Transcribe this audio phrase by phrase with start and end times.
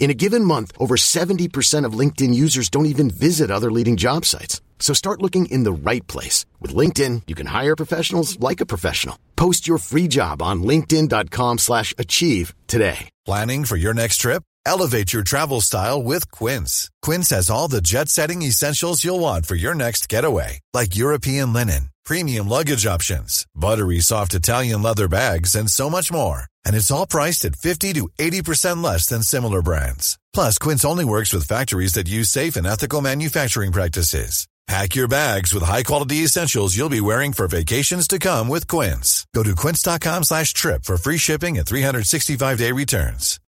[0.00, 4.24] In a given month, over 70% of LinkedIn users don't even visit other leading job
[4.24, 4.62] sites.
[4.80, 6.46] So start looking in the right place.
[6.58, 9.16] With LinkedIn, you can hire professionals like a professional.
[9.36, 13.10] Post your free job on linkedin.com slash achieve today.
[13.26, 14.42] Planning for your next trip?
[14.64, 16.90] Elevate your travel style with Quince.
[17.02, 21.89] Quince has all the jet-setting essentials you'll want for your next getaway, like European linen,
[22.04, 26.44] premium luggage options, buttery soft Italian leather bags, and so much more.
[26.64, 30.18] And it's all priced at 50 to 80% less than similar brands.
[30.32, 34.46] Plus, Quince only works with factories that use safe and ethical manufacturing practices.
[34.70, 39.26] Pack your bags with high-quality essentials you'll be wearing for vacations to come with Quince.
[39.34, 43.40] Go to quince.com slash trip for free shipping and 365-day returns.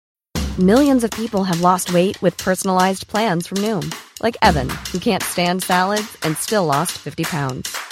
[0.59, 3.95] Millions of people have lost weight with personalized plans from Noom.
[4.21, 7.92] Like Evan, who can't stand salads and still lost 50 pounds.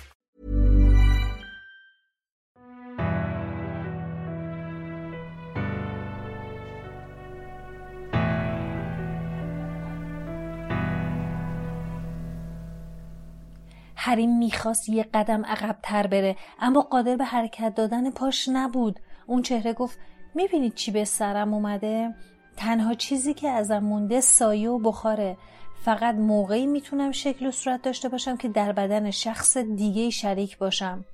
[14.11, 18.99] هری می‌خواست یه قدم عقبتر بره اما قادر به حرکت دادن پاش نبود.
[19.27, 19.99] اون چهره گفت
[20.35, 22.15] می‌بینید چی به سرم اومده؟
[22.57, 25.37] تنها چیزی که ازم مونده سایه و بخاره.
[25.85, 31.05] فقط موقعی می‌تونم شکل و صورت داشته باشم که در بدن شخص دیگه شریک باشم.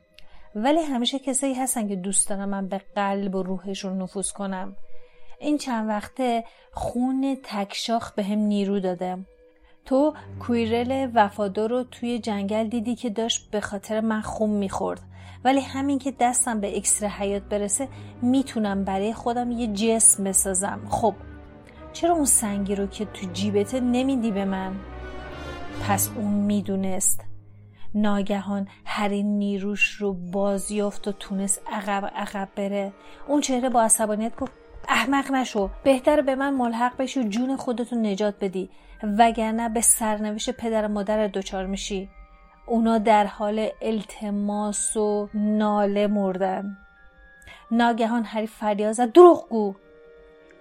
[0.56, 4.76] ولی همیشه کسایی هستن که دوست دارم من به قلب و روحشون نفوذ کنم.
[5.40, 9.18] این چند وقته خون تکشاخ به هم نیرو داده.
[9.88, 15.02] تو کویرل وفادار رو توی جنگل دیدی که داشت به خاطر من خون می‌خورد.
[15.44, 17.88] ولی همین که دستم به اکسر حیات برسه
[18.22, 20.80] می‌تونم برای خودم یه جسم بسازم.
[20.90, 21.14] خب
[21.94, 24.76] چرا اون سنگی رو که تو جیبته نمیدی به من؟
[25.88, 27.22] پس اون می‌دونست.
[27.96, 32.94] ناگهان هری نیروش رو بازیافت و تونست عقب عقب بره.
[33.28, 34.52] اون چهره با عصبانیت گفت
[34.88, 35.70] احمق نشو.
[35.84, 38.70] بهتر به من ملحق بشی و جون خودتو نجات بدی.
[39.04, 42.10] وگرنه به سرنوشت پدر و مادر دچار میشی.
[42.66, 46.78] اونا در حال التماس و ناله مردن.
[47.72, 49.12] ناگهان هری فریاد زد.
[49.12, 49.76] دروغگو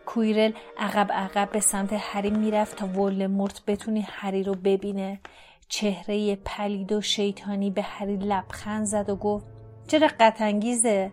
[0.06, 5.20] کویرل عقب عقب به سمت هری می‌رفت تا ولدمورت بتونی هری رو ببینه.
[5.68, 9.46] چهره پلید و شیطانی به هری لبخند زد و گفت
[9.88, 11.12] چرا قطنگیزه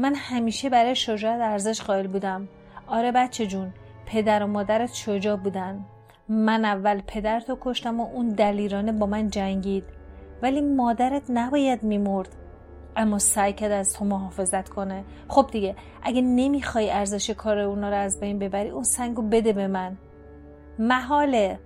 [0.00, 2.48] من همیشه برای شجاعت ارزش قائل بودم.
[2.86, 3.72] آره بچه جون
[4.06, 5.84] پدر و مادرت شجاع بودن.
[6.28, 9.84] من اول پدرتو کشتم و اون دلیرانه با من جنگید.
[10.42, 12.28] ولی مادرت نباید میمرد.
[12.96, 15.04] اما سعی کرد از تو محافظت کنه.
[15.28, 19.66] خب دیگه اگه نمی‌خوای ارزش کار اونا رو از بین ببری اون سنگو بده به
[19.66, 19.96] من.
[20.78, 21.58] محاله.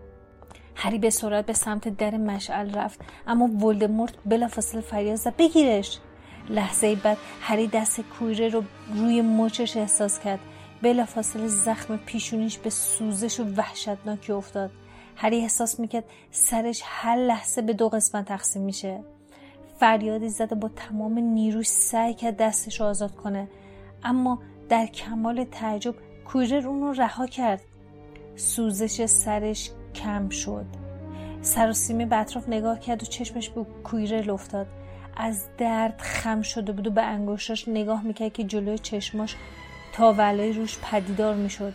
[0.75, 5.37] هری به سرعت به سمت در مشعل رفت اما ولدمورت بلافاصله فریاد زد.
[5.37, 5.99] بگیرش.
[6.49, 10.41] لحظه بعد هری دست کویره رو روی مچش احساس کرد.
[10.83, 14.71] بلافاصله زخم پیشونیش به سوزش و وحشتناکی افتاد.
[15.17, 19.01] هری احساس می‌کرد سرش هر لحظه به دو قسمت تقسیم میشه.
[19.81, 23.49] فریادی زده با تمام نیروش سعی کرد دستش رو آزاد کنه.
[24.03, 24.39] اما
[24.69, 25.95] در کمال تعجب
[26.25, 27.61] کویرر اون رو رها کرد.
[28.37, 30.67] سوزش سرش کم شد.
[31.43, 34.67] سر و به اطراف نگاه کرد و چشمش به کویرل افتاد
[35.17, 39.37] از درد خم شده بود و به انگشتاش نگاه می‌کرد که جلوی چشماش
[39.93, 41.75] تا ولای روش پدیدار می‌شد.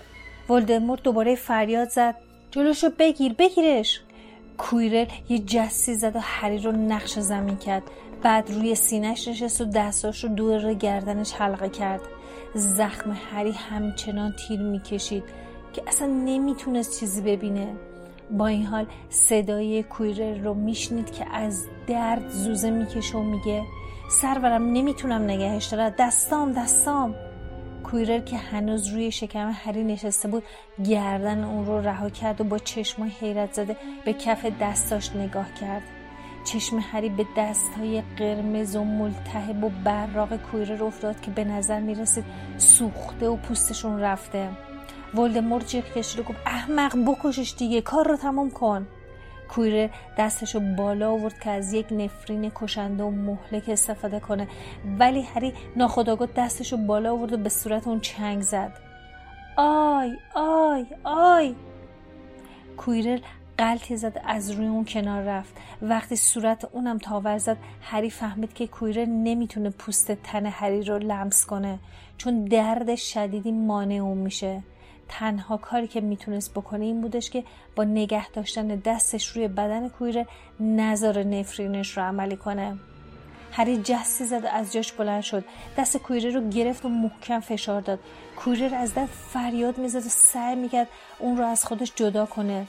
[0.49, 2.15] ولدمورت دوباره فریاد زد.
[2.51, 4.01] جلوشو بگیر بگیرش.
[4.57, 7.83] کویرل یه جسی زد و هری رو نقش زمین کرد.
[8.23, 12.01] بعد روی سینهش نشست و دستاش رو دور گردنش حلقه کرد.
[12.53, 15.23] زخم هری همچنان تیر می‌کشید
[15.73, 17.75] که اصلا نمی‌تونست چیزی ببینه.
[18.31, 23.63] با این حال صدای کویرل رو میشنید که از درد زوزه می‌کشه و میگه
[24.11, 25.93] سرورم نمی‌تونم نگهش دارم.
[25.99, 27.15] دستام دستام.
[27.83, 30.43] کویرل که هنوز روی شکم هری نشسته بود
[30.85, 35.83] گردن اون رو رها کرد و با چشمای حیرت زده به کف دستاش نگاه کرد.
[36.45, 42.25] چشم هری به دستهای قرمز و ملتهب و براق کویرل افتاد که به نظر می‌رسید
[42.57, 44.49] سوخته و پوستشون رفته.
[45.15, 48.87] ولدمورت جیغ کشید و گفت احمق بکشش دیگه کار رو تمام کن.
[49.49, 54.47] کوییرل دستشو بالا آورد که از یک نفرین کشنده و مهلک استفاده کنه.
[54.99, 58.73] ولی هری ناخودآگاه دستشو بالا آورد و به صورت اون چنگ زد.
[59.57, 61.55] آی آی آی!
[62.77, 63.19] کوییرل
[63.57, 65.57] غلتی زد از روی اون کنار رفت.
[65.81, 71.45] وقتی صورت اونم تاول زد هری فهمید که کوییرل نمی‌تونه پوست تن هری رو لمس
[71.45, 71.79] کنه
[72.17, 74.63] چون درد شدیدی مانع اون میشه.
[75.09, 77.43] تنها کاری که می‌تونست بکنه این بودش که
[77.75, 80.27] با نگه داشتن دستش روی بدن کویره
[80.59, 82.77] نظر نفرینش رو عملی کنه.
[83.51, 85.43] هری جستی زد از جاش بلند شد.
[85.77, 87.99] دست کویره رو گرفت و محکم فشار داد.
[88.37, 90.87] کویره از دست فریاد می‌زد و سعی می‌کرد
[91.19, 92.67] اون رو از خودش جدا کنه.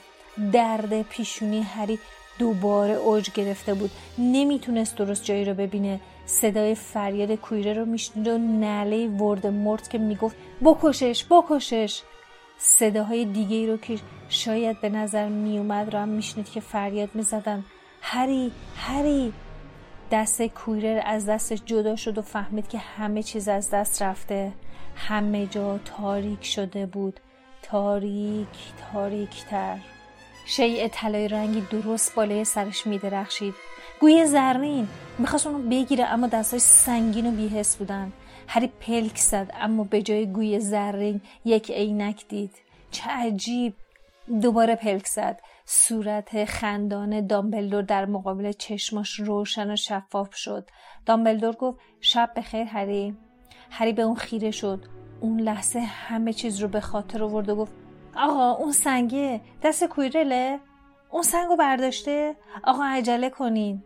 [0.51, 1.99] درد پیشونی هری
[2.39, 3.91] دوباره اوج گرفته بود.
[4.17, 5.99] نمی‌تونست درست جایی رو ببینه.
[6.25, 12.01] صدای فریاد کویره رو میشنید و نله ورد مرد که می‌گفت بکشش بکشش.
[12.63, 13.99] صداهای دیگه ای رو که
[14.29, 17.65] شاید به نظر میومد رو هم میشنید که فریاد می‌زدن.
[18.01, 19.33] هری هری!
[20.11, 24.53] دست کویرر از دستش جدا شد و فهمید که همه چیز از دست رفته.
[24.95, 27.19] همه جا تاریک شده بود.
[27.63, 28.47] تاریک
[28.93, 29.77] تاریک تر
[30.45, 33.53] شیء طلای رنگی درست بالای سرش میدرخشید.
[33.99, 34.87] گوی زرین
[35.19, 38.11] می‌خواست اونو بگیره اما دستاش سنگین و بیهس بودن.
[38.53, 42.55] هری پلک زد اما به جای گوی زرین یک عینک دید.
[42.91, 43.73] چه عجیب!
[44.41, 45.41] دوباره پلک زد.
[45.65, 50.69] صورت خندان دامبلدور در مقابل چشماش روشن و شفاف شد.
[51.05, 53.17] دامبلدور گفت شب بخیر هری.
[53.69, 54.85] هری به اون خیره شد.
[55.21, 57.73] اون لحظه همه چیز رو به خاطر آورد و گفت
[58.15, 60.59] آقا اون سنگه دست کویرله؟
[61.09, 63.83] اون سنگو برداشته؟ آقا عجله کنین.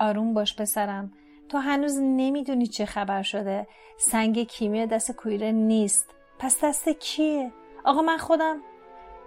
[0.00, 1.12] آروم باش پسرم.
[1.48, 3.66] تو هنوز نمی‌دونی چه خبر شده.
[3.96, 6.14] سنگ کیمیا دست کویره نیست.
[6.38, 7.52] پس دست کیه؟
[7.84, 8.56] آقا من خودم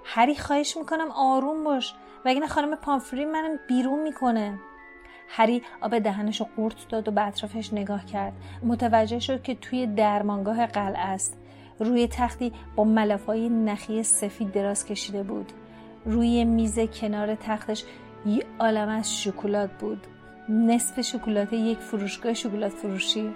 [0.04, 1.94] هری خواهش می‌کنم آروم باش.
[2.26, 4.60] وگرنه خانم پامفری منم بیرون می‌کنه.
[5.28, 8.34] هری آب دهنش رو قورت داد و به اطرافش نگاه کرد.
[8.64, 11.38] متوجه شد که توی درمانگاه قلعه است.
[11.80, 15.52] روی تختی با ملافای نخی سفید دراز کشیده بود.
[16.06, 17.84] روی میز کنار تختش
[18.26, 20.08] یه عالم از شکلات بود.
[20.52, 23.34] نصف شکلات یک فروشگاه شکلات فروشی.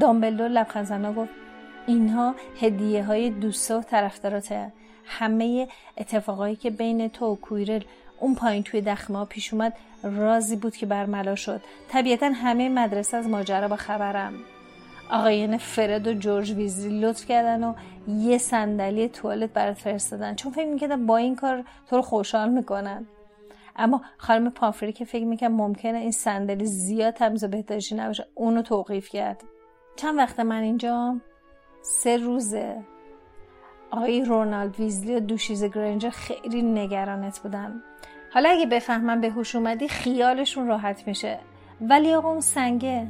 [0.00, 1.30] دامبلدور لبخند گفت
[1.86, 4.72] اینها هدیه های دوستا و طرفداراته.
[5.04, 7.82] همه اتفاقایی که بین تو و کویرل
[8.20, 9.72] اون پایین توی دخمه ها پیش اومد
[10.02, 11.60] رازی بود که برملا شد.
[11.88, 14.34] طبیعتا همه مدرسه از ماجرا با خبرم.
[15.10, 17.74] آقایان فرد و جورج ویزلی لطف کردن و
[18.08, 20.34] یه صندلی توالت برات فرستادن.
[20.34, 23.06] چون فکر می‌کردن با این کار تو رو خوشحال می‌کنن.
[23.78, 28.62] اما خانم پامفری که فکر می‌کرد ممکنه این صندلی زیاد تمیز و بهداشتی نباشه اونو
[28.62, 29.44] توقیف کرد.
[29.96, 31.16] چند وقت من اینجا؟
[31.82, 32.76] سه روزه.
[33.90, 37.82] آقای رونالد ویزلی و دوشیز گرنجر خیلی نگرانت بودن.
[38.34, 41.38] حالا اگه بفهمم به هوش اومدی خیالشون راحت میشه.
[41.80, 43.06] ولی آقا اون سنگه.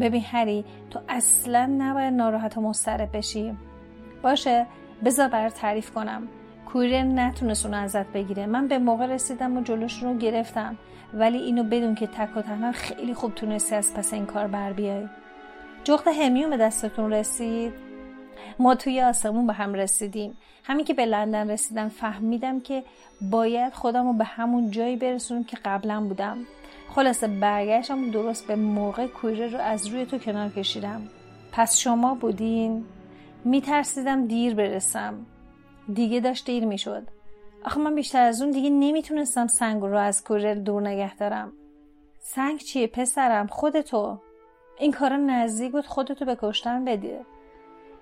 [0.00, 3.56] ببین هری تو اصلا نباید ناراحت و مضطرب بشی.
[4.22, 4.66] باشه
[5.04, 6.28] بذار برات تعریف کنم.
[6.72, 8.46] کویر نتونست اونو ازت بگیره.
[8.46, 10.76] من به موقع رسیدم و جلوشون رو گرفتم.
[11.14, 14.72] ولی اینو بدون که تک و تنها خیلی خوب تونستی از پس این کار بر
[14.72, 15.08] بیای.
[15.84, 17.72] جغد همیون به دستتون رسید؟
[18.58, 20.36] ما توی آسمون به هم رسیدیم.
[20.64, 22.84] همین که به لندن رسیدم فهمیدم که
[23.20, 26.38] باید خودم رو به همون جایی برسونم که قبلا بودم.
[26.88, 31.02] خلاصه برگشتم درست به موقع کویره رو از روی تو کنار کشیدم.
[31.52, 32.84] پس شما بودین؟
[33.44, 35.14] میترسیدم دیر برسم.
[35.94, 37.08] دیگه داشت دیر می‌شد.
[37.64, 41.52] آخه من بیشتر از اون دیگه نمی‌تونستم سنگ رو از کویره دور نگه دارم.
[42.18, 44.18] سنگ چیه پسرم؟ خودتو
[44.78, 47.14] این کارا نزدیک بود خودتو به کشتن بدی.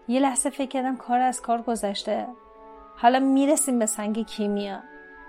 [0.09, 2.27] یه لحظه فکر کردم کار از کار گذشته.
[2.97, 4.81] حالا می‌رسیم به سنگ کیمیا.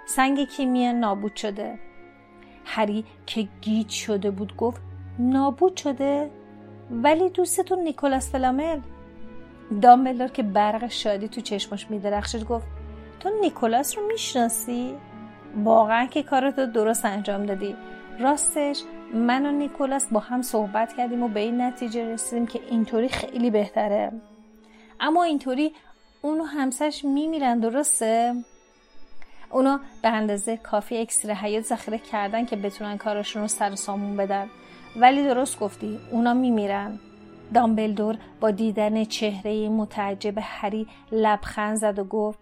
[0.07, 1.79] سنگ کیمیا نابود شده.
[2.65, 4.81] هری که گیج شده بود گفت
[5.19, 6.31] نابود شده؟
[6.91, 8.79] ولی دوستتون نیکولاس فلامل.
[9.81, 12.67] دامبلدور که برق شادی تو چشمش میدرخشید گفت
[13.19, 14.95] تو نیکولاس رو می‌شناسی؟
[15.63, 17.75] واقعا که کارتو درست انجام دادی.
[18.19, 23.09] راستش من و نیکولاس با هم صحبت کردیم و به این نتیجه رسیدیم که اینطوری
[23.09, 24.11] خیلی بهتره.
[24.99, 25.73] اما اینطوری
[26.21, 28.35] اونو همسرش میمیرن درسته؟
[29.49, 34.47] اونا به اندازه کافی اکسیر حیات ذخیره کردن که بتونن کارشون رو سر سامون بدن.
[34.95, 36.99] ولی درست گفتی اونا میمیرن.
[37.53, 42.39] دامبلدور با دیدن چهره متعجب هری لبخند زد و گفت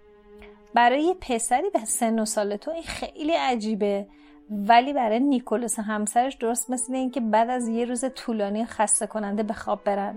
[0.74, 4.08] برای پسری به سن و سال تو این خیلی عجیبه.
[4.52, 9.54] ولی برای نیکولوس همسرش درست مثل اینکه بعد از یه روز طولانی خسته کننده به
[9.54, 10.16] خواب برن.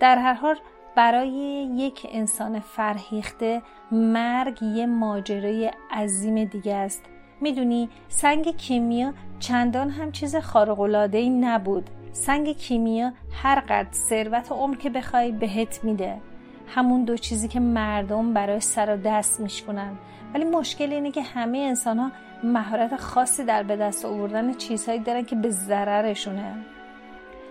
[0.00, 0.56] در هر حال
[0.96, 1.30] برای
[1.76, 7.02] یک انسان فرهیخته مرگ یه ماجرای عظیم دیگه است.
[7.40, 10.36] می‌دونی سنگ کیمیا چندان هم چیز
[11.12, 11.90] ای نبود.
[12.14, 16.16] سنگ کیمیا هر قد ثروت و عمر که بخوای بهت میده.
[16.68, 19.98] همون دو چیزی که مردم برای سر و دست میشکنن.
[20.34, 22.10] ولی مشکل اینه که همه انسان ها
[22.42, 26.54] مهارت خاصی در به دست آوردن چیزهایی دارن که به ضررشونه.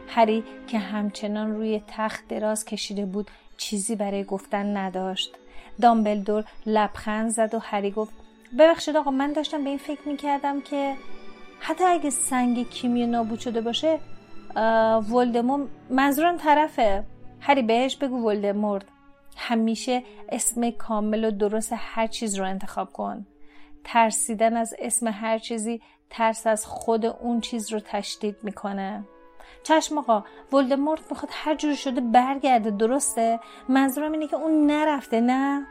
[0.07, 5.35] هری که همچنان روی تخت دراز کشیده بود چیزی برای گفتن نداشت.
[5.81, 8.13] دامبلدور لبخند زد و هری گفت
[8.59, 10.93] ببخشید آقا من داشتم به این فکر می‌کردم که
[11.59, 13.99] حتی اگه سنگ کیمیا نابود شده باشه
[15.11, 17.03] ولدمور منظورم طرفه.
[17.39, 18.85] هری بهش بگو ولدمورد.
[19.37, 23.25] همیشه اسم کامل و درست هر چیز رو انتخاب کن.
[23.83, 29.03] ترسیدن از اسم هر چیزی ترس از خود اون چیز رو تشدید می‌کنه.
[29.63, 35.67] چشم آقا ولدمورت می‌خواد هر جور شده برگرده درسته؟ منظورم اینه که اون نرفته نه؟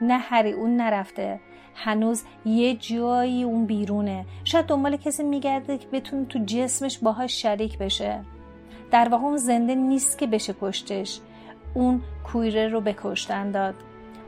[0.00, 1.40] نه هری اون نرفته.
[1.74, 4.26] هنوز یه جایی اون بیرونه.
[4.44, 8.20] شاید دنبال کسی میگرده که بتونه تو جسمش باهاش شریک بشه.
[8.90, 11.20] در واقع اون زنده نیست که بشه کشتش.
[11.74, 13.74] اون کویره رو بکشتن داد.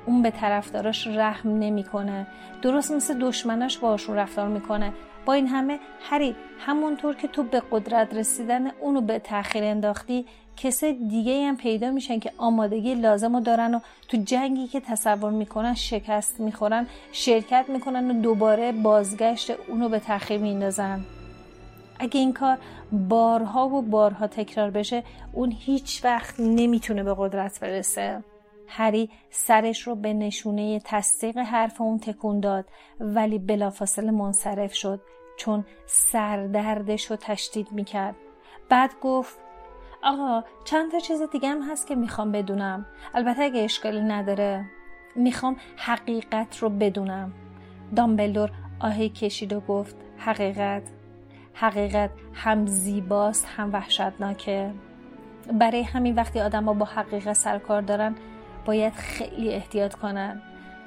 [0.06, 2.26] اون به طرفداراش رحم نمی‌کنه.
[2.62, 4.92] درست مثل دشمناش باشون رفتار می‌کنه.
[5.26, 5.78] با این همه
[6.10, 10.26] هری همونطور که تو به قدرت رسیدن اونو به تاخیر انداختی
[10.56, 15.30] کسای دیگه هم پیدا میشن که آمادگی لازم رو دارن و تو جنگی که تصور
[15.30, 21.04] می‌کنن شکست می‌خورن شرکت می‌کنن و دوباره بازگشت اونو به تاخیر میندازن.
[21.98, 22.58] اگه این کار
[22.92, 28.24] بارها و بارها تکرار بشه اون هیچ وقت نمی‌تونه به قدرت برسه.
[28.68, 32.64] هری سرش رو به نشونه تصدیق حرف اون تکون داد
[33.00, 35.00] ولی بلافاصله منصرف شد
[35.38, 38.14] چون سردردش رو تشدید می‌کرد.
[38.68, 39.38] بعد گفت
[40.06, 42.86] آقا چند تا چیز دیگه هم هست که می‌خوام بدونم.
[43.14, 44.64] البته اگه اشکالی نداره
[45.16, 47.32] می‌خوام حقیقت رو بدونم.
[47.96, 50.82] دامبلدور آهی کشید و گفت حقیقت
[51.54, 54.70] حقیقت هم زیباست هم وحشتناکه.
[55.52, 58.14] برای همین وقتی آدم با حقیقت سرکار دارن
[58.64, 60.42] باید خیلی احتیاط کنن.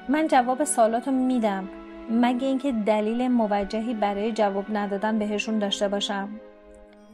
[0.10, 1.70] من جواب سوالات رو میدم.
[2.12, 6.30] مگه اینکه دلیل موجهی برای جواب ندادن بهشون داشته باشم؟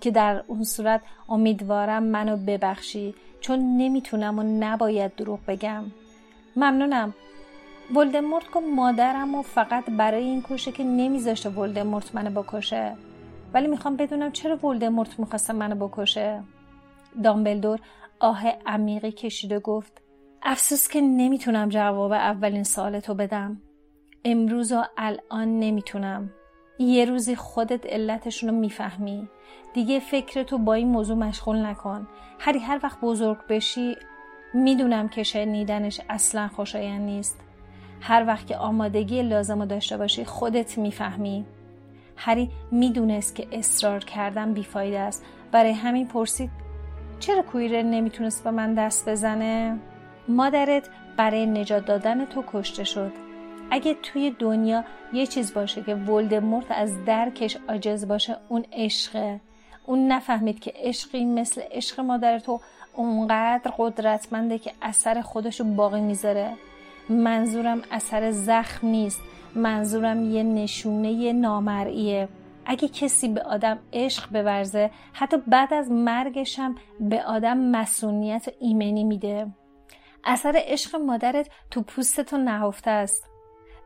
[0.01, 5.83] که در اون صورت امیدوارم منو ببخشی چون نمی‌تونم و نباید دروغ بگم.
[6.55, 7.13] ممنونم.
[7.95, 12.95] ولدمورت گفت مادرم و فقط برای این کشه که نمیذاشته ولدمورت منو بکشه.
[13.53, 16.43] ولی می‌خوام بدونم چرا ولدمورت می‌خواسته منو بکشه.
[17.23, 17.79] دامبلدور
[18.19, 20.01] آه عمیقی کشیده گفت
[20.43, 23.61] افسوس که نمی‌تونم جواب اولین سوالتو بدم.
[24.25, 26.29] امروز و الان نمی‌تونم.
[26.79, 29.29] یه روزی خودت علتشون رو می‌فهمی.
[29.73, 32.07] دیگه فکرتو با این موضوع مشغول نکن.
[32.39, 33.95] هری هر وقت بزرگ بشی
[34.53, 37.39] می‌دونم که شنیدنش اصلا خوشایند نیست.
[38.01, 41.45] هر وقت که آمادگی لازم رو داشته باشی خودت می‌فهمی.
[42.17, 45.25] هری می‌دونست که اصرار کردن بیفایده است.
[45.51, 46.49] برای همین پرسید
[47.19, 49.79] چرا کویره نمی‌تونست به من دست بزنه؟
[50.27, 53.11] مادرت برای نجات دادن تو کشته شد.
[53.71, 59.41] اگه توی دنیا یه چیز باشه که ولدمورت از درکش عاجز باشه اون عشقه.
[59.85, 62.59] اون نفهمید که عشقی مثل عشق مادر تو
[62.93, 66.53] اونقدر قدرتمنده که اثر خودشو باقی می‌ذاره.
[67.09, 69.21] منظورم اثر زخم نیست.
[69.55, 72.27] منظورم یه نشونه نامرئیه.
[72.65, 79.03] اگه کسی به آدم عشق بورزه حتی بعد از مرگش هم به آدم مسئولیت ایمنی
[79.03, 79.47] میده.
[80.23, 83.34] اثر عشق مادرت تو پوستتو نهفته است.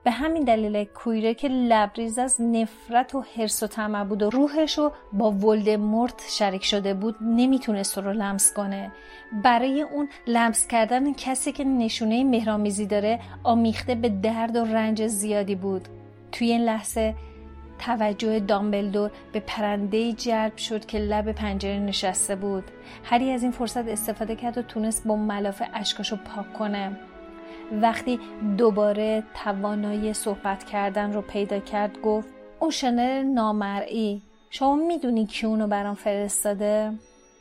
[0.03, 4.77] به همین دلیل کویره که لبریز از نفرت و حرس و طمع بود و روحش
[4.77, 8.91] رو با ولدمورت شریک شده بود نمی‌تونست رو لمس کنه.
[9.43, 15.55] برای اون لمس کردن کسی که نشونه مهرامیزی داره آمیخته به درد و رنج زیادی
[15.55, 15.87] بود.
[16.31, 17.15] توی این لحظه
[17.79, 22.63] توجه دامبلدور به پرنده جلب شد که لب پنجره نشسته بود.
[23.03, 26.99] هری از این فرصت استفاده کرد و تونست با ملافه اشکاشو پاک کنه.
[27.71, 28.19] وقتی
[28.57, 32.27] دوباره توانایی صحبت کردن رو پیدا کرد گفت
[32.59, 36.93] اون شنر نامرئی شما می‌دونی کی اونو برام فرستاده؟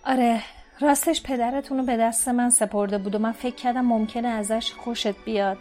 [0.05, 0.41] آره
[0.81, 5.25] راستش پدرتون رو به دست من سپرده بود و من فکر کردم ممکنه ازش خوشت
[5.25, 5.59] بیاد.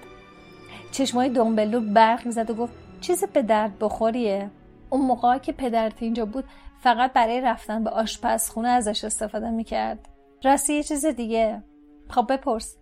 [0.91, 4.51] چشمای دنبلو برق می‌زد و گفت چیز به درد بخوریه.
[4.89, 6.45] اون موقع که پدرت اینجا بود
[6.79, 10.09] فقط برای رفتن به آشپزخونه ازش استفاده می‌کرد.
[10.43, 11.63] راستی یه چیز دیگه.
[12.09, 12.77] خب بپرس.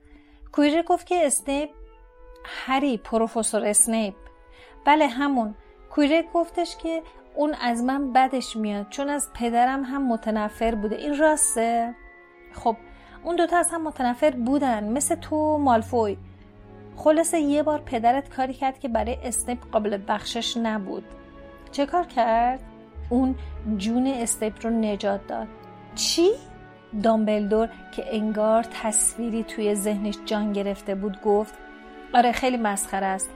[0.56, 1.70] کویره گفت که اسنیپ
[2.46, 4.14] هری پروفسور اسنیپ.
[4.86, 5.56] بله همون.
[5.90, 7.04] کویره گفتش که
[7.36, 10.96] اون از من بدش میاد چون از پدرم هم متنفر بوده.
[10.96, 11.96] این راسته؟
[12.54, 12.78] خب
[13.24, 16.18] اون دوتا از هم متنفر بودن مثل تو و مالفوی.
[16.96, 21.04] خلاصه یه بار پدرت کاری کرد که برای اسنیپ قابل بخشش نبود.
[21.72, 22.64] چه کار کرد؟
[23.10, 23.36] اون
[23.78, 25.48] جون اسنیپ رو نجات داد.
[25.96, 26.30] چی؟
[27.04, 31.54] دامبلدور که انگار تصویری توی ذهنش جان گرفته بود گفت
[32.14, 33.30] آره خیلی مسخره است.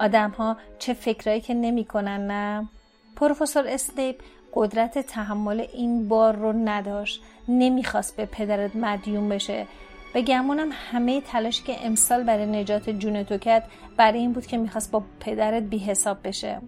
[0.00, 2.68] آدم ها چه فکرایی که نمی‌کنن نه؟
[3.16, 4.16] پروفسور اسنیپ
[4.54, 7.22] قدرت تحمل این بار رو نداشت.
[7.48, 9.66] نمی‌خواست به پدرت مدیون بشه.
[10.14, 13.64] به گمونم همه تلاش که امسال برای نجات جون تو کرد
[13.96, 16.60] برای این بود که می‌خواست با پدرت بی حساب بشه.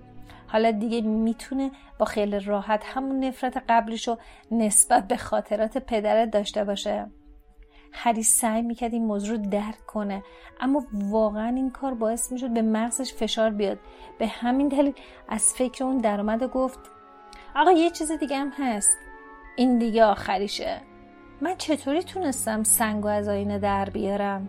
[0.46, 4.16] حالا دیگه می‌تونه با خیلی راحت همون نفرت قبلشو
[4.50, 7.06] نسبت به خاطرات پدرت داشته باشه.
[7.92, 10.22] هری سعی می‌کرد این موضوع رو درک کنه
[10.60, 13.78] اما واقعا این کار باعث می‌شد به مغزش فشار بیاد.
[14.18, 14.94] به همین دلیل
[15.28, 16.78] از فکر اون درآمد و گفت
[17.56, 18.98] آقا یه چیز دیگه هم هست.
[19.56, 20.80] این دیگه آخریشه.
[21.40, 24.48] من چطوری تونستم سنگ و از آینه در بیارم؟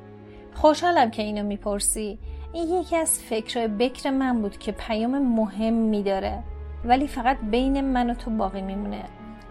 [0.53, 2.19] خوشحالم که اینو می‌پرسی.
[2.53, 6.43] این یکی از فکرهای بکر من بود که پیام مهم میداره.
[6.85, 9.03] ولی فقط بین من و تو باقی میمونه.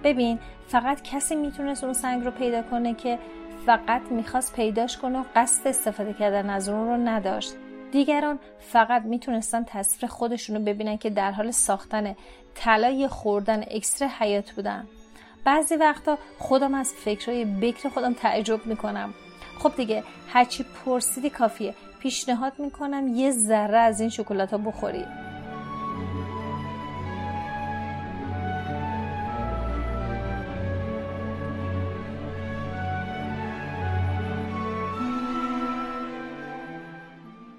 [0.04, 0.38] ببین
[0.68, 3.18] فقط کسی می‌تونست اون سنگ رو پیدا کنه که
[3.66, 7.54] فقط می‌خواست پیداش کنه و قصد استفاده کردن از اون رو نداشت.
[7.92, 12.16] دیگران فقط می‌تونستن تصویر خودشونو ببینن که در حال ساختن
[12.54, 14.86] طلای خوردن اکستر حیات بودن.
[15.44, 19.14] بعضی وقتا خودم از فکرهای بکر خودم تعجب می‌کنم.
[19.58, 21.74] خب دیگه هرچی پرسیدی کافیه.
[22.06, 25.04] پیشنهاد می‌کنم یه ذره از این شکلات ها بخوری.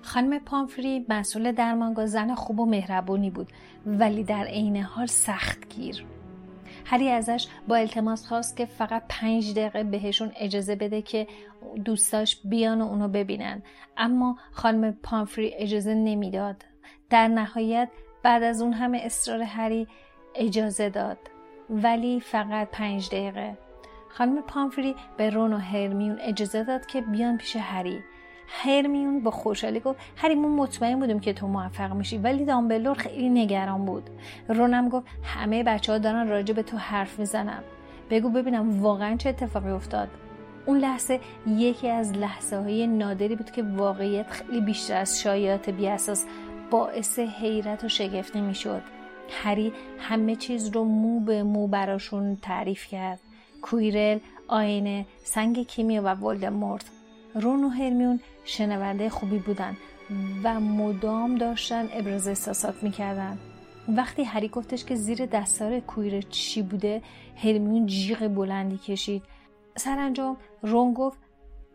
[0.01, 3.48] خانم پامفری مسئول درمانگاه زن خوب و مهربونی بود
[3.86, 6.06] ولی در عین حال سخت گیر.
[6.89, 11.27] هری ازش با التماس خواست که فقط پنج دقیقه بهشون اجازه بده که
[11.86, 13.62] دوستاش بیان و اونو ببینن.
[13.98, 16.65] اما خانم پامفری اجازه نمی‌داد.
[17.10, 17.89] در نهایت
[18.24, 19.88] بعد از اون همه اصرار هری
[20.36, 21.17] اجازه داد.
[21.70, 23.58] ولی فقط پنج دقیقه.
[24.10, 28.00] خانم پامفری به رون و هرمیون اجازه داد که بیان پیش هری.
[28.47, 33.86] هرمیون با خوشحالی گفت هریمون مطمئن بودیم که تو موفق میشی ولی دامبلور خیلی نگران
[33.86, 34.10] بود.
[34.47, 37.63] رونم گفت همه بچه ها دارن راجع به تو حرف می‌زنم
[38.10, 40.07] بگو ببینم واقعا چه اتفاقی افتاد.
[40.65, 46.25] اون لحظه یکی از لحظه های نادری بود که واقعیت خیلی بیشتر از شایعات بیاساس
[46.71, 48.81] باعث حیرت و شگفتی می‌شد.
[49.29, 53.19] هری همه چیز رو مو به مو براشون تعریف کرد.
[53.62, 56.86] کویرل آینه سنگ کیمیا و ولدمورت.
[57.41, 59.78] رون و هرمیون شنونده خوبی بودن
[60.43, 63.38] و مدام داشتن ابراز احساسات می‌کردن.
[63.89, 67.02] وقتی هری گفتش که زیر دستار کویر چی بوده
[67.36, 69.23] هرمیون جیغ بلندی کشید.
[69.76, 71.19] سرانجام رون گفت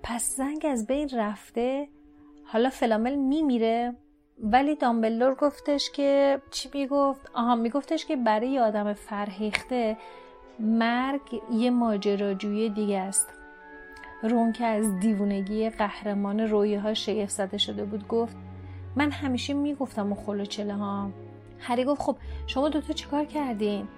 [0.03, 1.89] پس زنگ از بین رفته
[2.45, 3.97] حالا فلامل میمیره؟
[4.39, 9.97] ولی دامبلور گفتش که چی می‌گفت؟ آها میگفتش که برای آدم فرهیخته
[10.59, 13.29] مرگ یه ماجراجویی دیگه است.
[14.23, 18.37] رون که از دیوونگی قهرمان رویه ها شگفت زده شده بود گفت
[18.97, 21.11] من همیشه می‌گفتم و خلوچله ها.
[21.59, 23.89] هری گفت خب شما دوتا چیکار کردین؟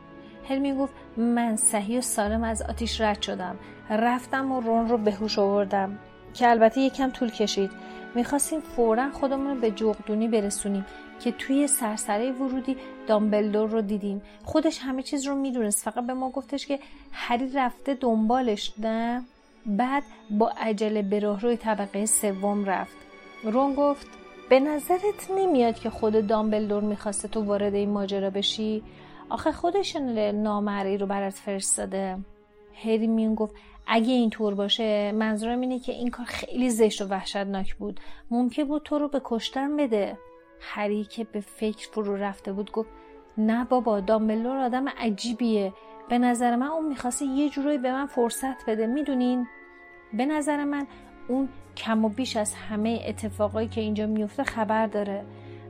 [0.48, 3.56] هرمی گفت من صحیح و سالم از آتیش رد شدم
[3.90, 5.98] رفتم و رون رو به هوش آوردم
[6.34, 7.70] که البته یکم طول کشید.
[8.14, 10.86] می‌خواستیم فورا خودمون رو به جغدونی برسونیم
[11.20, 14.22] که توی سرسره ورودی دامبلدور رو دیدیم.
[14.44, 16.78] خودش همه چیز رو می‌دونست فقط به ما گفتش که
[17.12, 19.22] هری رفته دنبالش نه؟
[19.66, 22.96] بعد با عجله به روی طبقه سوم رفت.
[23.44, 24.06] رون گفت
[24.48, 28.82] به نظرت نمیاد که خود دامبلدور می‌خواسته تو وارد این ماجرا بشی؟
[29.30, 32.18] آخه خودش نامری رو برات فرستاده.
[32.74, 33.54] هری گفت
[33.86, 38.00] اگه اینطور باشه منظورم اینه که این کار خیلی زشت و وحشتناک بود.
[38.30, 40.18] ممکن بود تو رو به کشتن بده.
[40.60, 42.90] هری که به فکر فرو رفته بود گفت
[43.38, 45.72] نه بابا دامبلدور آدم عجیبیه.
[46.08, 49.46] به نظر من اون می‌خواسته یه جورایی به من فرصت بده می‌دونین؟
[50.12, 50.86] به نظر من
[51.28, 55.24] اون کم و بیش از همه اتفاقایی که اینجا میفته خبر داره.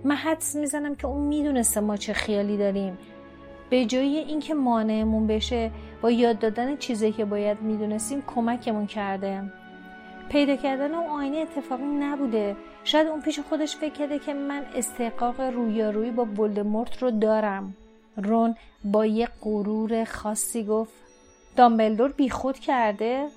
[0.04, 2.98] من حدس می‌زنم که اون می‌دونسته ما چه خیالی داریم.
[3.70, 5.70] به جای اینکه مانعمون بشه
[6.02, 9.42] با یاد دادن چیزی که باید می‌دونستیم کمکمون کرده.
[10.28, 12.56] پیدا کردن اون آینه اتفاقی نبوده.
[12.84, 17.74] شاید اون پیش خودش فکر کرده که من استحقاق رویارویی با ولدمورت رو دارم.
[18.16, 20.92] رون با یه غرور خاصی گفت
[21.56, 23.28] دامبلدور بیخود کرده؟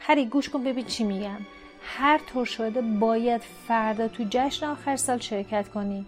[0.00, 1.38] هری گوش کن ببین چی میگم.
[1.82, 6.06] هر طور شده باید فردا تو جشن آخر سال شرکت کنی.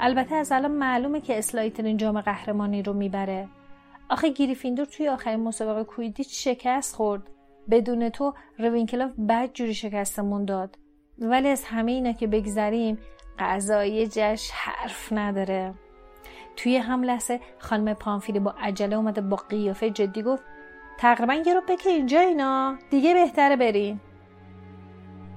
[0.00, 3.48] البته از الان معلومه که اسلایترین جام قهرمانی رو می‌بره.
[4.08, 7.22] آخه گریفیندور توی آخرین مسابقه کویدیچ شکست خورد.
[7.70, 10.78] بدون تو روینکلاف بد جوری شکستمون داد.
[11.18, 12.98] ولی از همه اینا که بگذریم
[13.38, 15.74] غذای جشن حرف نداره.
[16.56, 20.42] توی هم لحظه خانم پانفیلی با عجله اومده با قیافه جدی گفت
[20.98, 24.00] تقریبا یه رو بکه اینجا اینا دیگه بهتره برین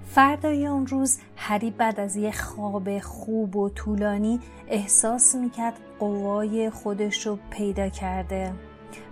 [0.05, 7.27] فردای اون روز هری بعد از یه خواب خوب و طولانی احساس می‌کرد قوای خودش
[7.27, 8.53] رو پیدا کرده.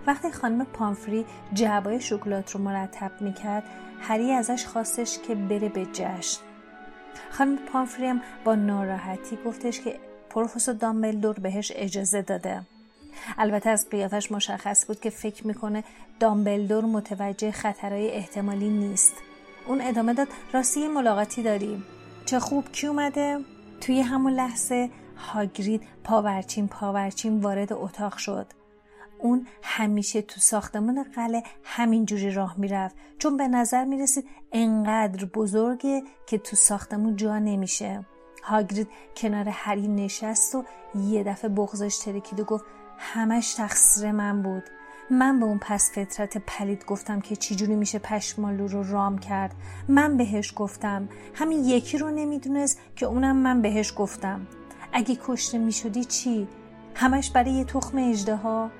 [0.06, 3.64] وقتی خانم پانفری جعبای شکلات رو مرتب می‌کرد
[4.00, 6.40] هری ازش خواستش که بره به جشن.
[7.30, 9.98] خانم پانفری هم با ناراحتی گفتش که
[10.32, 12.62] پروفسور دامبلدور بهش اجازه داده.
[13.38, 15.84] البته از قیافش مشخص بود که فکر می‌کنه
[16.20, 19.12] دامبلدور متوجه خطرهای احتمالی نیست.
[19.66, 21.84] اون ادامه داد راستی ملاقاتی داریم
[22.26, 23.38] چه خوب کی اومده؟
[23.80, 28.46] توی همون لحظه هاگرید پاورچین پاورچین وارد اتاق شد.
[29.18, 32.96] اون همیشه تو ساختمان قلعه همینجوری راه می‌رفت.
[33.18, 38.04] چون به نظر می‌رسید انقدر بزرگه که تو ساختمون جا نمیشه.
[38.42, 42.64] هاگرید کنار هری نشست و یه دفعه بغزش ترکید و گفت
[42.98, 44.62] همش تقصیر من بود.
[45.10, 49.54] من به اون پس فطرت پلید گفتم که چجوری میشه پشمالو رو رام کرد.
[49.88, 54.46] من بهش گفتم همین یکی رو نمی‌دونست که اونم من بهش گفتم.
[54.92, 56.48] اگه کشته می‌شدی چی؟
[56.94, 58.70] همش برای یه تخم اجده ها؟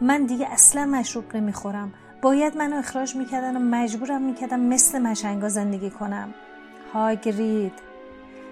[0.00, 1.94] من دیگه اصلا مشروب نمی‌خورم.
[2.22, 6.34] باید منو اخراج می‌کردن و مجبورم می‌کردم مثل مشنگا زندگی کنم.
[6.92, 7.89] هاگرید!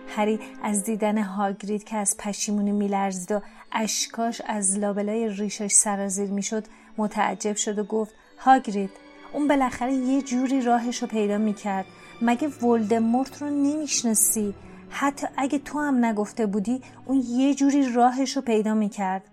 [0.08, 3.40] هری از دیدن هاگرید که از پشیمونی میلرزید و
[3.72, 6.64] اشکاش از لابلای ریشش سرازیر می‌شد
[6.96, 8.90] متعجب شد و گفت هاگرید
[9.32, 11.86] اون بالاخره یه جوری راهش رو پیدا می‌کرد.
[12.22, 14.54] مگه ولدمورت رو نمی‌شناسی؟
[14.90, 19.24] حتی اگه تو هم نگفته بودی اون یه جوری راهش رو پیدا می‌کرد.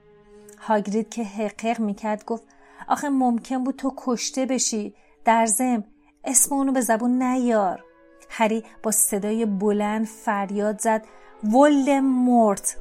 [0.60, 2.44] هاگرید که حقیق می‌کرد گفت
[2.88, 4.94] آخه ممکن بود تو کشته بشی.
[5.26, 5.84] در زم
[6.24, 7.84] اسم اونو به زبون نیار.
[8.38, 11.06] هری با صدای بلند فریاد زد.
[11.44, 12.78] ولدمورت!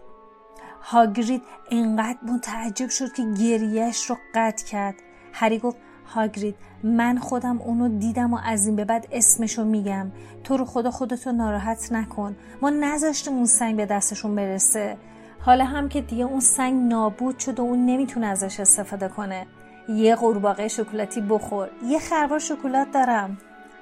[0.82, 4.94] هاگرید انقدر متعجب شد که گریهش رو قطع کرد.
[5.32, 10.10] هری گفت هاگرید من خودم اونو دیدم و از این به بعد اسمشو میگم.
[10.44, 12.36] تو رو خدا خودتو ناراحت نکن.
[12.62, 14.96] ما نذاشتیم اون سنگ به دستشون برسه.
[15.40, 19.46] حالا هم که دیگه اون سنگ نابود شد و اون نمی‌تونه ازش استفاده کنه.
[19.88, 21.70] یه قورباغه شکلاتی بخور.
[21.86, 23.38] یه خروار شکلات دارم.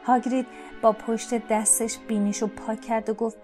[0.07, 0.47] هاگرید
[0.83, 3.37] با پشت دستش بینیشو پاک کرد و گفت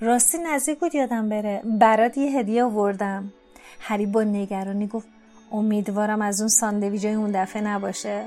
[0.00, 1.62] راستی نزدیک بود یادم بره.
[1.64, 3.32] برات یه هدیه آوردم.
[3.80, 5.08] هری با نگرانی گفت
[5.52, 8.26] امیدوارم از اون ساندویجای اون دفعه نباشه.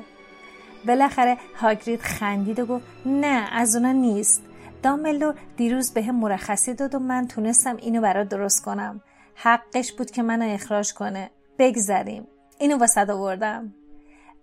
[0.87, 4.43] بالاخره هاگرید خندید و گفت نه از اونا نیست.
[4.83, 9.01] دامبلدور دیروز به هم مرخصی داد و من تونستم اینو برات درست کنم.
[9.35, 11.29] حقش بود که منو اخراج کنه.
[11.59, 12.27] بگذریم.
[12.59, 13.73] اینو واسه آوردم.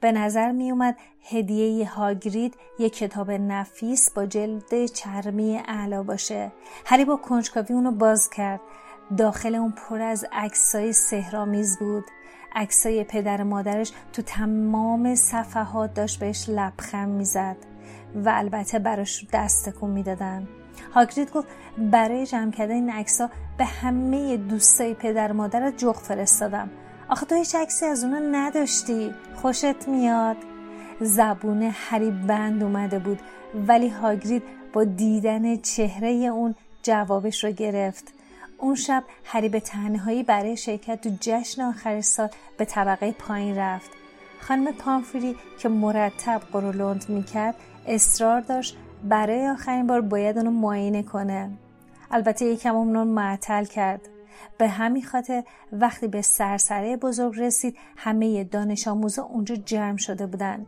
[0.05, 0.97] به نظر می اومد
[1.31, 6.53] هدیه هاگرید یک کتاب نفیس با جلد چرمی اعلا باشه.
[6.87, 8.61] هری با کنجکاوی اونو باز کرد.
[9.17, 12.05] داخل اون پر از عکسای سهرامیز بود.
[12.55, 17.57] عکسای پدر مادرش تو تمام صفحات داشت بهش لبخند می‌زد
[18.15, 20.49] و البته براش دست تکون می‌دادن.
[20.95, 26.71] هاگرید گفت برای جمع کردن این عکسا به همه دوستای پدر مادر جغ فرستادم.
[27.09, 29.15] آخه تو هیچ عکسی از اونا نداشتی.
[29.35, 30.37] خوشت میاد.
[31.01, 33.21] زبون هری بند اومده بود
[33.67, 38.13] ولی هاگرید با دیدن چهره اون جوابش رو گرفت.
[38.59, 43.91] اون شب هری به تنهایی برای شرکت تو جشن آخر سال به طبقه پایین رفت.
[44.41, 47.55] خانم پامفری که مرتب قرولند می‌کرد
[47.87, 51.51] اصرار داشت برای آخرین بار باید اونو معاینه کنه.
[52.11, 54.09] البته یکم اون معطل کرد.
[54.59, 55.43] به همین خاطر
[55.73, 60.67] وقتی به سرسره بزرگ رسید همه دانش آموزا اونجا جمع شده بودن.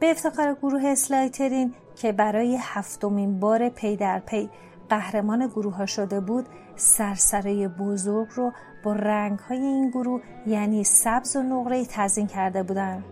[0.00, 4.50] به افتخار گروه اسلایترین که برای هفتمین بار پی در پی
[4.88, 8.52] قهرمان گروه ها شده بود سرسرای بزرگ رو
[8.84, 13.04] با رنگ های این گروه یعنی سبز و نقره تزیین کرده بودن.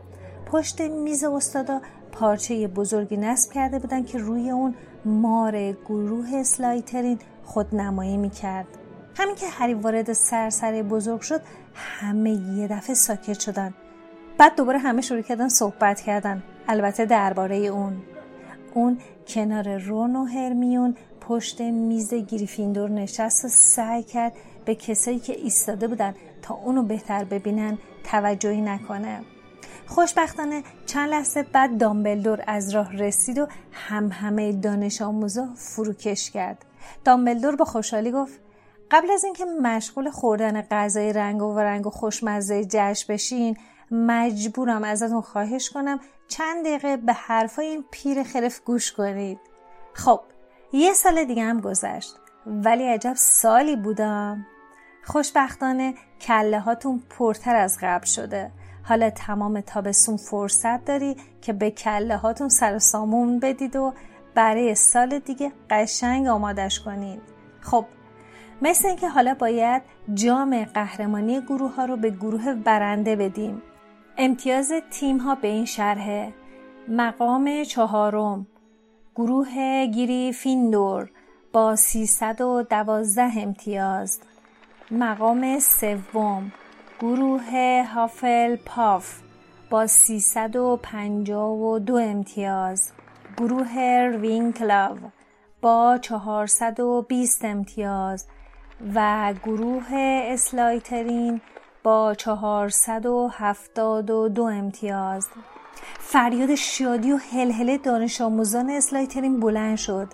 [0.47, 1.81] پشت میز استادا
[2.12, 8.67] پارچه بزرگی نصب کرده بودن که روی اون مار گروه اسلایترین خودنمایی می‌کرد.
[9.16, 11.40] همین که هری وارد سرسرای بزرگ شد
[11.75, 13.75] همه یه دفعه ساکت شدن.
[14.38, 16.42] بعد دوباره همه شروع کردن صحبت کردن.
[16.68, 18.03] البته درباره اون.
[18.75, 18.98] اون
[19.29, 24.33] کنار رون و هرمیون پشت میز گریفیندور نشست و سعی کرد
[24.64, 29.20] به کسایی که ایستاده بودن تا اونو بهتر ببینن توجهی نکنه.
[29.87, 36.64] خوشبختانه چند لحظه بعد دامبلدور از راه رسید و هم همه دانش آموزا فروکش کرد.
[37.05, 38.40] دامبلدور با خوشحالی گفت
[38.92, 43.57] قبل از اینکه مشغول خوردن غذای رنگ و رنگ و خوشمزه جشن بشین
[43.90, 49.38] مجبورم ازتون خواهش کنم چند دقیقه به حرفای این پیر خرف گوش کنید.
[49.92, 50.20] خب
[50.72, 54.46] یه سال دیگه هم گذشت ولی عجب سالی بودم.
[55.05, 58.50] خوشبختانه کله هاتون پرتر از قبل شده.
[58.85, 63.94] حالا تمام تابستون فرصت داری که به کله هاتون سر سامون بدید و
[64.35, 67.22] برای سال دیگه قشنگ آمادش کنید.
[67.61, 67.85] خب
[68.64, 69.83] مثل اینکه حالا باید
[70.14, 73.62] جام قهرمانی گروه ها رو به گروه برنده بدیم.
[74.18, 76.33] امتیاز تیم ها به این شرحه
[76.88, 78.46] مقام چهارم
[79.14, 81.11] گروه گیری فیندور
[81.53, 84.20] با 312 امتیاز.
[84.90, 86.53] مقام سوم
[87.01, 89.20] گروه هافل پاف
[89.70, 92.92] با 352 امتیاز.
[93.37, 94.96] گروه روین کلاو
[95.61, 98.27] با 420 امتیاز.
[98.95, 99.95] و گروه
[100.33, 101.40] اسلایترین
[101.83, 105.29] با 472 امتیاز.
[105.99, 110.09] فریاد شادی و هلهله دانش آموزان اسلایترین بلند شد.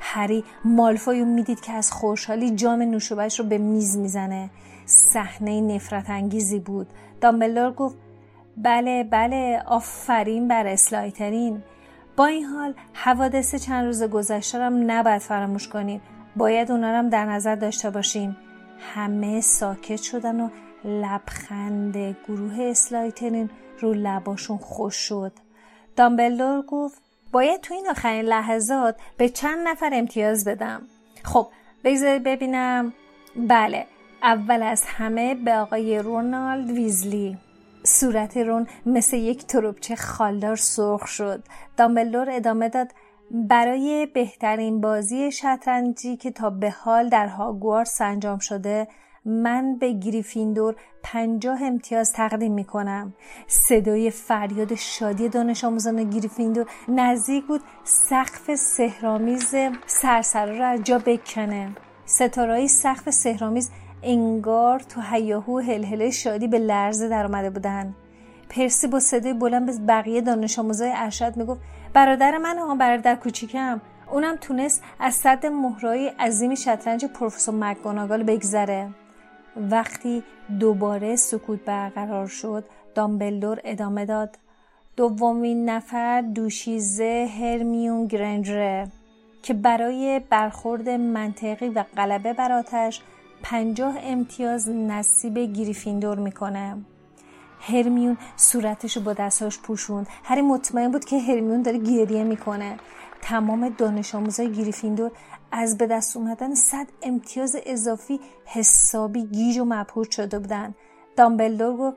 [0.00, 4.50] هری مالفوی می‌دید که از خوشحالی جام نوشوبش رو به میز می‌زنه.
[4.86, 6.86] صحنه نفرت انگیزی بود.
[7.20, 7.96] دامبلدور گفت
[8.56, 11.62] بله بله آفرین بر اسلایترین.
[12.16, 16.00] با این حال حوادث چند روز گذشته هم نباید فراموش کنیم.
[16.36, 18.36] باید اونا هم در نظر داشته باشیم.
[18.94, 20.48] همه ساکت شدن و
[20.84, 21.96] لبخند
[22.28, 25.32] گروه اسلایترین رو لباشون خوش شد.
[25.96, 30.82] دامبلدور گفت باید تو این آخرین لحظات به چند نفر امتیاز بدم.
[31.24, 31.48] خب
[31.84, 32.92] بگذارید ببینم.
[33.36, 33.86] بله
[34.22, 37.38] اول از همه به آقای رونالد ویزلی.
[37.84, 41.42] صورت رون مثل یک تروبچه خالدار سرخ شد.
[41.76, 42.88] دامبلدور ادامه داد
[43.30, 48.88] برای بهترین بازی شطرنجی که تا به حال در هاگوارتس انجام شده
[49.24, 53.14] من به گریفیندور پنجاه امتیاز تقدیم می کنم
[53.46, 59.54] صدای فریاد شادی دانش آموزان گریفیندور نزدیک بود سقف سهرامیز
[59.86, 61.76] سرسرا را جا بکنه.
[62.04, 63.70] ستارهای سقف سهرامیز
[64.02, 67.94] انگار تو هیاهو هلهله شادی به لرزه در آمده بودن.
[68.48, 71.60] پرسی با صدای بلند به بقیه دانش آموزای ارشد می‌گفت
[71.96, 73.80] برادر من ها برادر کوچیکم.
[74.12, 78.88] اونم تونست از صد مهرای عظیم شطرنج پروفسور مکگوناگال بگذره.
[79.70, 80.22] وقتی
[80.60, 84.38] دوباره سکوت برقرار شد دامبلدور ادامه داد.
[84.96, 88.88] دومین نفر دوشیزه هرمیون گرنجره
[89.42, 93.02] که برای برخورد منطقی و غلبه بر آتش
[93.42, 96.76] پنجاه امتیاز نصیب گریفیندور می‌کنه.
[97.66, 100.06] هرمیون صورتشو با دستاش پوشوند.
[100.24, 102.76] هری مطمئن بود که هرمیون داره گریه می‌کنه.
[103.22, 105.10] تمام دانش آموزای گریفیندور
[105.52, 110.74] از به دست اومدن صد امتیاز اضافی حسابی گیج و مبهوت شده بودن.
[111.16, 111.96] دامبلدور گفت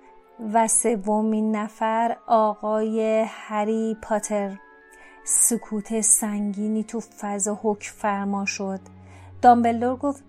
[0.53, 4.59] و سومین نفر آقای هری پاتر.
[5.23, 8.79] سکوت سنگینی تو فضا حکم فرما شد.
[9.41, 10.23] دامبلدور گفت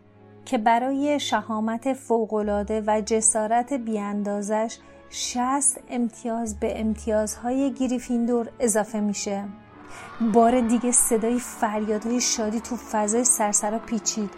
[0.45, 4.79] که برای شهامت فوقالعاده و جسارت بیاندازش
[5.11, 9.45] شست امتیاز به امتیازهای گریفیندور اضافه میشه.
[10.33, 14.31] بار دیگه صدای فریادهای شادی تو فضای سرسرا پیچید.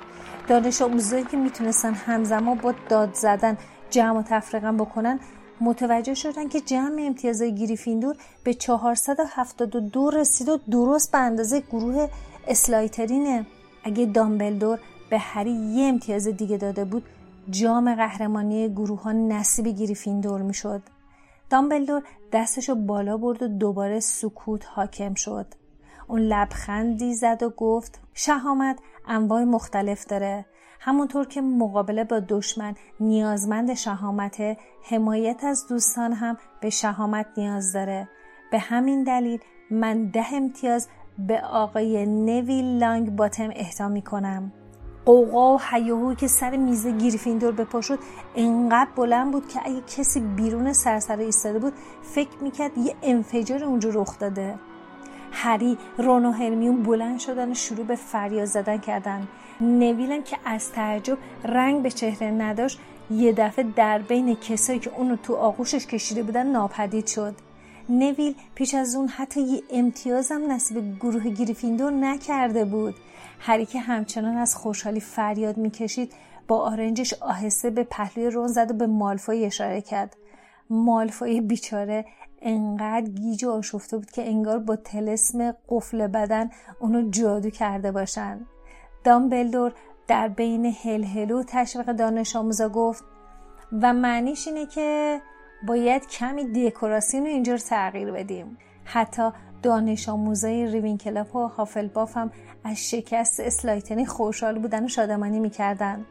[0.48, 3.58] دانش آموزایی که می‌تونستن همزمان با داد زدن
[3.90, 5.20] جمع و تفریقا بکنن
[5.60, 12.08] متوجه شدن که جمع امتیازهای گریفیندور به 472 رسید و درست به اندازه گروه
[12.48, 13.46] اسلایترینه.
[13.84, 14.78] اگه دامبلدور
[15.10, 17.04] به هری یه امتیاز دیگه داده بود
[17.50, 20.82] جام قهرمانی گروه ها نصیب گریفیندور می‌شد.
[21.50, 22.02] دامبلدور
[22.32, 25.46] دستشو بالا برد و دوباره سکوت حاکم شد.
[26.08, 28.78] اون لبخندی زد و گفت شهامت
[29.08, 30.46] انواع مختلف داره.
[30.80, 38.08] همونطور که مقابله با دشمن نیازمند شهامت حمایت از دوستان هم به شهامت نیاز داره.
[38.50, 44.52] به همین دلیل من ده امتیاز به آقای نویل لانگ باتم اهدا می کنم
[45.06, 47.98] قوقا و که سر میز گریفیندور به پا شد
[48.36, 53.90] انقدر بلند بود که اگه کسی بیرون سرسر ایستاده بود فکر می‌کرد یه انفجار اونجا
[53.92, 54.54] رخ داده.
[55.32, 59.28] هری رون و هرمیون بلند شدن و شروع به فریاد زدن کردن.
[59.60, 65.16] نویلم که از تعجب رنگ به چهره نداشت یه دفعه در بین کسایی که اونو
[65.16, 67.34] تو آغوشش کشیده بودن ناپدید شد.
[67.88, 72.94] نویل پیش از اون حتی یه امتیازم نصیب گروه گریفیندور نکرده بود.
[73.38, 76.12] هری که همچنان از خوشحالی فریاد می‌کشید
[76.48, 80.16] با آرنجش آهسته به پهلوی رون زد و به مالفوی اشاره کرد.
[80.70, 82.04] مالفوی بیچاره
[82.42, 88.40] انقدر گیج و آشفته بود که انگار با تلسم قفل بدن اونو جادو کرده باشن.
[89.04, 89.72] دامبلدور
[90.08, 93.04] در بین هلهله و تشویق دانش آموزا گفت
[93.82, 95.20] و معنیش اینه که
[95.66, 98.58] باید کمی دکوراسیون رو اینجور تغییر بدیم.
[98.84, 99.30] حتی
[99.62, 102.30] دانش آموزای ریونکلاو و هافلباف هم
[102.64, 106.04] از شکست اسلایترین خوشحال بودن و شادمانی می‌کردن.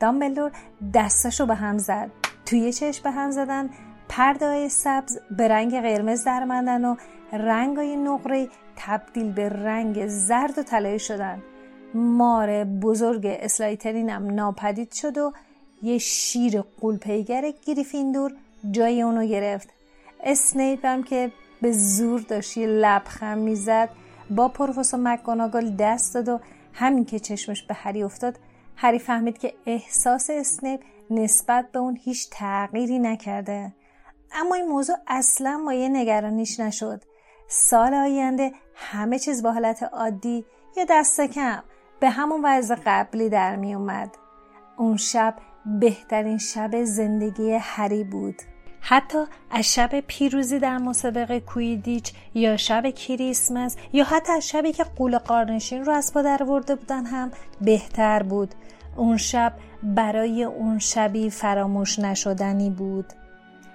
[0.00, 0.50] دامبلدور
[0.94, 2.10] دستاشو به هم زد.
[2.46, 3.70] توی چشم به هم زدن.
[4.08, 6.96] پرده سبز به رنگ قرمز دراومدن و
[7.32, 11.42] رنگ های نقره تبدیل به رنگ زرد و طلایی شدن.
[11.94, 15.32] مار بزرگ اسلایترینم ناپدید شد و
[15.82, 18.32] یه شیر غول‌پیکر گریفیندور
[18.70, 19.68] جای اونو گرفت.
[20.24, 23.88] اسنیپ هم که به زور داشت یه لبخند می‌زد
[24.30, 26.40] با پروفسور مکگوناگل دست داد و
[26.72, 28.38] همین که چشمش به هری افتاد
[28.76, 33.72] هری فهمید که احساس اسنیپ نسبت به اون هیچ تغییری نکرده.
[34.32, 37.02] اما این موضوع اصلا مایه نگرانیش نشد.
[37.48, 40.44] سال آینده همه چیز با حالت عادی
[40.76, 41.62] یا دست کم
[42.00, 44.10] به همون وضع قبلی در می اومد.
[44.76, 45.34] اون شب
[45.78, 48.42] بهترین شب زندگی هری بود.
[48.80, 49.18] حتی
[49.50, 55.18] از شب پیروزی در مسابقه کویدیچ یا شب کریسمس یا حتی از شبی که قول
[55.18, 57.30] قارنشین رو از پا در ورده بودن هم
[57.60, 58.54] بهتر بود.
[58.96, 59.52] اون شب
[59.82, 63.12] برای اون شبی فراموش نشدنی بود.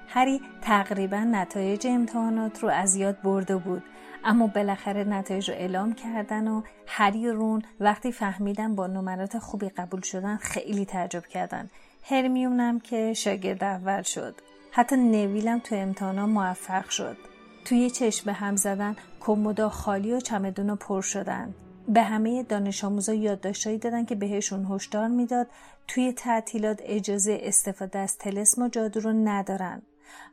[0.08, 3.84] هری تقریبا نتایج امتحانات رو از یاد برده بود
[4.26, 10.02] اما بالاخره نتایج رو اعلام کردن و هری رون وقتی فهمیدن با نمرات خوبی قبول
[10.02, 11.70] شدن خیلی تعجب کردن
[12.08, 14.36] هرمیونم که شاگرد اول شد.
[14.72, 17.18] حتی نویلم تو امتحانا موفق شد.
[17.66, 21.54] توی چشم هم زدن کمودا خالی و چمدونا پر شدن.
[21.88, 25.48] به همه دانش آموزا یادداشتهایی دادن که بهشون هشدار می‌داد.
[25.88, 29.82] توی تعطیلات اجازه استفاده از تلسم و جادو رو ندارن.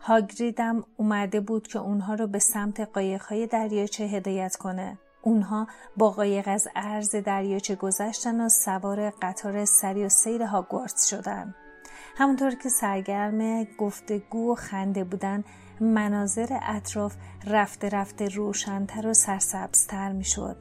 [0.00, 4.98] هاگریدم اومده بود که اونها رو به سمت قایقهای دریاچه هدایت کنه.
[5.22, 11.54] اونها با قایق از عرض دریاچه گذشتن و سوار قطار سری و سیر هاگوارتس شدن.
[12.16, 15.44] همونطور که سرگرم گفتگو و خنده بودن
[15.80, 17.14] مناظر اطراف
[17.46, 20.56] رفته رفته روشنتر و سرسبزتر می‌شد.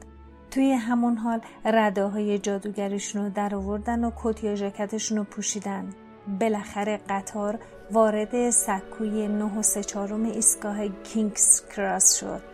[0.50, 5.94] توی همون حال رده های جادوگریشون رو در آوردن و کت یا ژاکتشون رو پوشیدن.
[6.40, 7.58] بالاخره قطار
[7.90, 12.51] وارد سکوی نه و سه چهارم ایستگاه کینگز کراس شد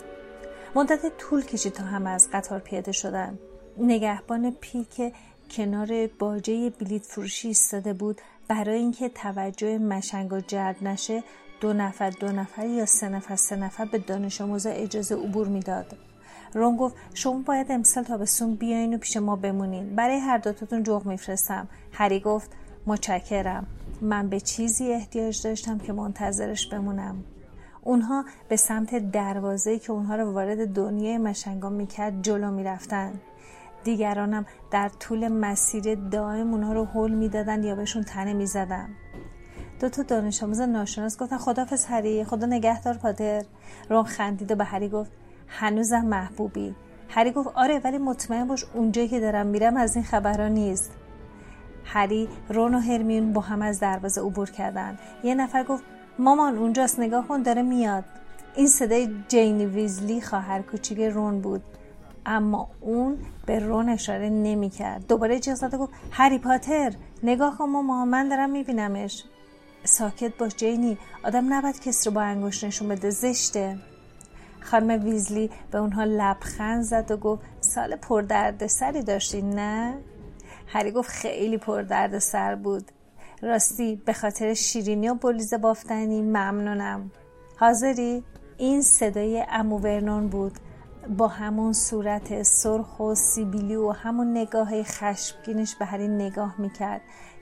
[0.78, 3.38] مدت طول کشید تا هم از قطار پیاده شدن.
[3.78, 5.12] نگهبان پیک
[5.50, 8.20] کنار باجه بلیت فروشی ایستاده بود.
[8.48, 11.24] برای اینکه توجه مشنگا جلب نشه
[11.60, 15.96] دو نفر دو نفر یا سه نفر سه نفر به دانش آموزا اجازه عبور می‌داد.
[16.54, 19.96] رون گفت شما باید امسال تابستون بیاین و پیش ما بمونین.
[19.96, 21.68] برای هر دوتاتون جغ میفرستم.
[21.92, 22.50] هری گفت
[22.86, 23.66] متشکرم.
[24.00, 27.24] من به چیزی احتیاج داشتم که منتظرش بمونم.
[27.88, 33.12] اونها به سمت دروازه که اونها رو وارد دنیای مشنگا می‌کرد جلو می‌رفتن.
[33.84, 38.88] دیگرانم در طول مسیر دائم اونها رو حل می‌دادن یا بهشون تنه می‌زدن
[39.80, 43.44] دو تا دانش آموز ناشناس گفتن خدافز هری خدا نگهدار پادر.
[43.90, 45.10] رون خندید و به هری گفت
[45.48, 46.74] هنوزم محبوبی.
[47.08, 50.92] هری گفت آره ولی مطمئن باش اونجایی که دارم میرم از این خبرها نیست.
[51.84, 55.84] هری رون و هرمیون با هم از دروازه عبور کردن یه نفر گفت
[56.18, 58.04] مامان اونجاست نگاه کن داره میاد.
[58.56, 61.62] این صدای جینی ویزلی خواهر کوچیک رون بود.
[62.26, 65.06] اما اون به رون اشاره نمی‌کرد.
[65.06, 69.24] دوباره جیغ زده گفت هری پاتر نگاه کن ماما من دارم میبینمش.
[69.84, 73.78] ساکت باش جینی آدم نباید کس رو با انگشت نشون بده زشته.
[74.60, 79.94] خانم ویزلی به اونها لبخند زد و گفت سال پردردسری داشتین نه؟
[80.66, 82.90] هری گفت خیلی پر درد سر بود.
[83.42, 87.10] راستی به خاطر شیرینی و بلیز بافتنی ممنونم.
[87.56, 88.24] حاضری؟
[88.58, 90.58] این صدای امو ورنون بود.
[91.18, 97.00] با همون صورت سرخ و سیبیلی و همون نگاه خشمگینش به هری نگاه می‌کرد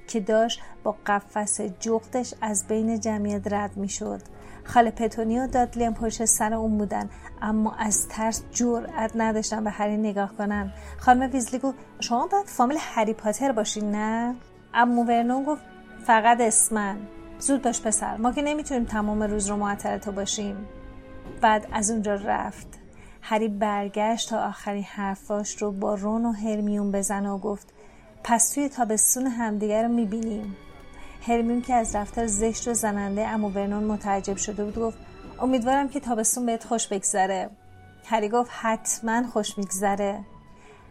[0.08, 4.20] که داشت با قفس جغدش از بین جمعیت رد می‌شد.
[4.64, 7.10] خاله پتونی و دادلی هم پشت سر اون بودن
[7.42, 10.72] اما از ترس جرأت نداشتن به هری نگاه کنن.
[10.98, 14.34] خانم ویزلی گفت شما باید فامیل هری پاتر باشین نه؟
[14.74, 15.62] امو ورنون گفت
[16.06, 16.96] فقط اسمن
[17.38, 18.16] زود باش پسر.
[18.16, 20.56] ما که نمی‌تونیم تمام روز رو معطل تو باشیم.
[21.40, 22.66] بعد از اونجا رفت.
[23.22, 27.72] هری برگشت تا آخرین حرفاش رو با رون و هرمیون بزنه و گفت
[28.24, 30.56] پس توی تابستون همدیگر رو می‌بینیم.
[31.26, 34.98] هرمیون که از رفتار زشت و زننده امو ورنون متعجب شده بود گفت
[35.40, 37.50] امیدوارم که تابستون بهت خوش بگذره.
[38.04, 40.20] هری گفت حتما خوش میگذره.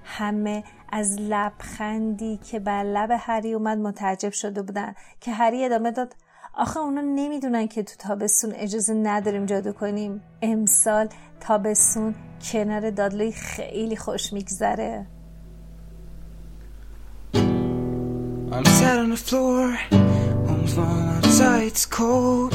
[0.04, 6.16] همه از لبخندی که بر لب هری اومد متعجب شده بودن که هری ادامه داد
[6.58, 11.10] آخه اونا نمی‌دونن که تو تابستون اجازه نداریم جادو کنیم امسال
[11.40, 12.16] تابستون
[12.52, 15.06] کنار دادلوی خیلی خوش میگذره
[18.52, 19.64] I'm sat on the floor,
[20.52, 22.54] outside, it's cold.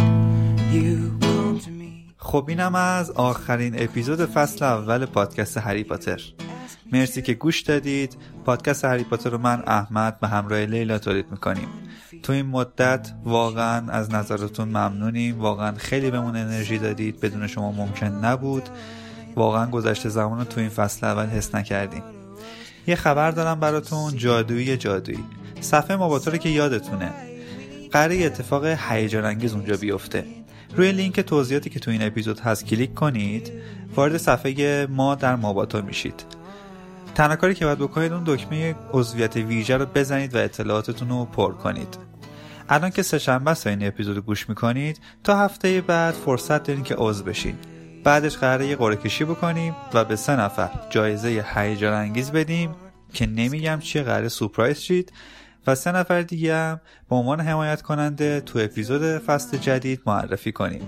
[0.72, 2.14] You come to me.
[2.16, 6.20] خب اینم از آخرین اپیزود فصل اول پادکست هری پاتر
[6.93, 8.16] مرسی که گوش دادید.
[8.45, 11.68] پادکست هری پاتر رو من احمد به همراه لیلا تولید می‌کنیم.
[12.22, 15.41] تو این مدت واقعا از نظرتون ممنونیم.
[15.41, 17.20] واقعا خیلی بهمون انرژی دادید.
[17.20, 18.68] بدون شما ممکن نبود.
[19.36, 22.03] واقعا گذشته زمان رو تو این فصل اول حس نکردیم.
[22.86, 24.16] یه خبر دارم براتون.
[24.16, 25.24] جادویی جادویی.
[25.61, 27.11] صفحه ماباتو که یادتونه.
[27.91, 30.24] قراره اتفاق هیجان انگیز اونجا بیفته.
[30.76, 33.53] روی لینک توضیحاتی که تو این اپیزود هست کلیک کنید
[33.97, 36.39] وارد صفحه ما در ماباتو میشید.
[37.14, 41.52] تنها کاری که باید بکنید اون دکمه عضویت ویژه رو بزنید و اطلاعاتتون رو پر
[41.52, 41.98] کنید.
[42.68, 47.24] الان که سهشنبه است این اپیزود گوش می‌کنید تا هفته بعد فرصت دارین که عضو
[47.24, 47.54] بشین.
[48.04, 52.74] بعدش قراره یه قرعه کشی بکنیم و به سه نفر جایزه هیجان انگیز بدیم
[53.12, 55.12] که نمیگم چیه قراره سورپرایز شید
[55.66, 56.80] و سه نفر دیگه هم
[57.11, 60.82] به عنوان حمایت کننده تو اپیزود فصل جدید معرفی کنیم.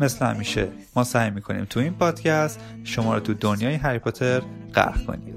[0.00, 4.42] مثل همیشه ما سعی می‌کنیم تو این پادکست شما رو تو دنیای هری پاتر
[4.74, 5.34] غرق کنیم.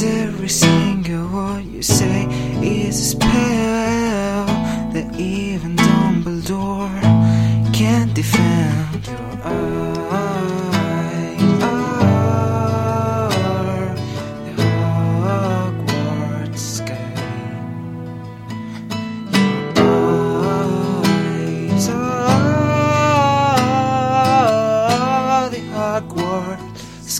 [0.00, 2.20] Every single word you say
[2.62, 4.46] is a spell
[4.94, 5.49] that even